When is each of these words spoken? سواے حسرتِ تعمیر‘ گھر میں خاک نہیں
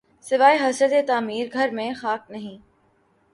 سواے 0.25 0.57
حسرتِ 0.61 1.05
تعمیر‘ 1.07 1.47
گھر 1.53 1.69
میں 1.69 1.91
خاک 1.93 2.31
نہیں 2.31 2.57